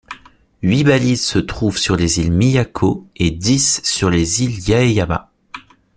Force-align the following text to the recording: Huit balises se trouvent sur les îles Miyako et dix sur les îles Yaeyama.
Huit 0.63 0.83
balises 0.83 1.23
se 1.23 1.37
trouvent 1.37 1.77
sur 1.77 1.95
les 1.95 2.17
îles 2.19 2.31
Miyako 2.31 3.07
et 3.17 3.29
dix 3.29 3.81
sur 3.83 4.09
les 4.09 4.41
îles 4.41 4.67
Yaeyama. 4.67 5.31